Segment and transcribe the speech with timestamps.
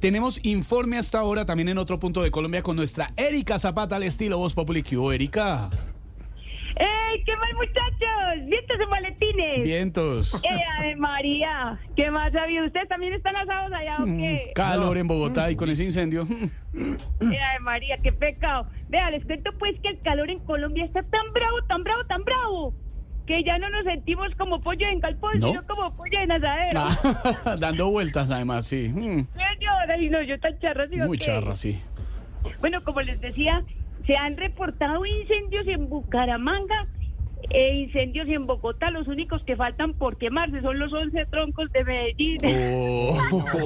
[0.00, 4.02] Tenemos informe hasta ahora también en otro punto de Colombia con nuestra Erika Zapata al
[4.02, 4.82] estilo Voz Populi.
[4.82, 5.70] ¿Qué hubo, Erika?
[6.76, 8.46] ¡Ey, qué mal muchachos!
[8.48, 9.62] ¡Vientos en maletines!
[9.64, 10.40] Vientos.
[10.42, 11.78] ¡Ey, Ave María!
[11.96, 12.64] ¿Qué más sabía?
[12.64, 14.50] ¿Ustedes también están asados allá o qué?
[14.56, 16.26] Calor en Bogotá y con ese incendio.
[16.74, 18.66] ¡Ey, Ave María, qué pecado!
[18.88, 22.24] Vea, les cuento pues que el calor en Colombia está tan bravo, tan bravo, tan
[22.24, 22.74] bravo,
[23.26, 25.46] que ya no nos sentimos como pollo en galpón, ¿No?
[25.46, 26.80] sino como pollo en asadero.
[26.80, 28.88] Ah, Dando vueltas además, sí.
[28.92, 29.28] Mm,
[29.98, 31.78] Y no, yo tan charra, ¿sí o Muy charra, sí.
[32.60, 33.64] Bueno, como les decía,
[34.06, 36.86] se han reportado incendios en Bucaramanga
[37.50, 38.90] e incendios en Bogotá.
[38.90, 42.38] Los únicos que faltan por quemarse son los 11 troncos de Medellín.
[42.44, 43.16] Oh,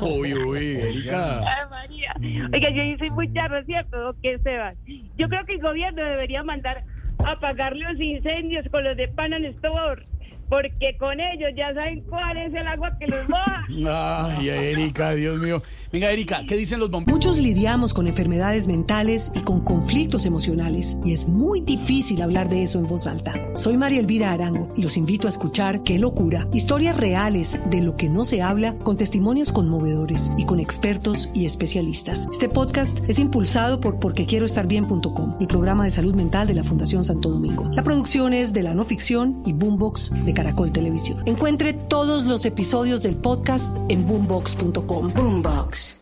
[0.18, 1.40] uy, uy, Erika.
[1.40, 2.14] Ay, María.
[2.52, 4.14] Oiga, yo soy muy charro, ¿cierto?
[4.22, 4.76] ¿Qué, Esteban?
[5.16, 6.84] Yo creo que el gobierno debería mandar
[7.24, 10.04] a apagar los incendios con los de Pan and Store,
[10.50, 13.64] porque con ellos ya saben cuál es el agua que los moja.
[13.88, 15.62] Ay, Erika, Dios mío.
[15.92, 17.16] Venga, Erika, ¿qué dicen los bomberos?
[17.16, 22.64] Muchos lidiamos con enfermedades mentales y con conflictos emocionales y es muy difícil hablar de
[22.64, 23.32] eso en voz alta.
[23.54, 27.96] Soy María Elvira Arango y los invito a escuchar Qué locura, historias reales de lo
[27.96, 32.26] que no se habla con testimonios conmovedores y con expertos y especialistas.
[32.32, 37.30] Este podcast es impulsado por porquequieroestarbien.com, el programa de salud mental de la Fundación Santo
[37.30, 37.70] Domingo.
[37.72, 41.22] La producción es de la no ficción y Boombox de Caracol Televisión.
[41.26, 45.08] Encuentre todos los episodios del podcast en boombox.com.
[45.14, 46.00] Boombox.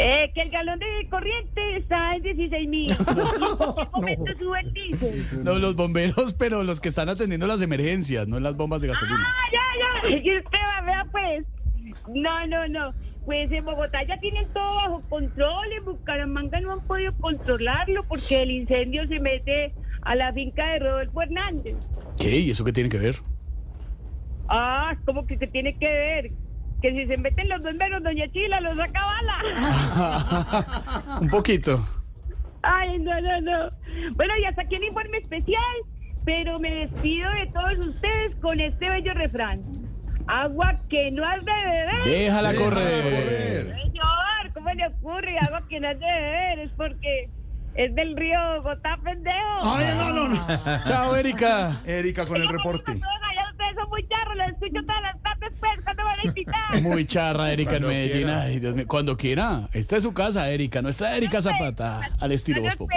[0.00, 2.92] Eh, que el galón de corriente está en 16 mil.
[5.42, 9.26] No, los bomberos, pero los que están atendiendo las emergencias, no las bombas de gasolina.
[9.26, 10.16] Ah, ya, ya.
[10.16, 11.44] Es que usted va, vea pues.
[12.14, 12.92] No, no, no.
[13.24, 15.72] Pues en Bogotá ya tienen todo bajo control.
[15.72, 20.78] En Bucaramanga no han podido controlarlo porque el incendio se mete a la finca de
[20.78, 21.76] Rodolfo Hernández.
[22.20, 22.38] ¿Qué?
[22.38, 23.16] ¿Y eso qué tiene que ver?
[24.48, 26.30] Ah, ¿cómo que se tiene que ver?
[26.82, 30.64] Que si se meten los bomberos, doña Chila los saca bala.
[31.20, 31.86] Un poquito.
[32.62, 33.70] Ay, no, no, no.
[34.14, 35.62] Bueno, y hasta aquí un informe especial,
[36.24, 39.62] pero me despido de todos ustedes con este bello refrán.
[40.26, 42.04] Agua que no has de beber.
[42.04, 43.74] Déjala correr.
[43.82, 45.38] Señor, ¿cómo le ocurre?
[45.38, 46.58] Agua que no has de beber.
[46.60, 47.30] Es porque
[47.78, 49.38] es del río Bogotá, pendejo.
[49.62, 50.84] Ay, no, no, no.
[50.84, 51.80] Chao, Erika.
[51.86, 52.92] Erika con el reporte.
[52.92, 56.82] ustedes son muy charros, los escucho todas las tardes, pues, ¿cuándo me van a invitar?
[56.82, 58.26] Muy charra, Erika en Cuando Medellín.
[58.26, 58.42] quiera.
[58.42, 58.84] Ay, Dios mío.
[58.88, 59.68] Cuando quiera.
[59.72, 60.82] Esta es su casa, Erika.
[60.82, 62.10] Nuestra Erika Zapata.
[62.20, 62.96] Al estilo Voz Populi.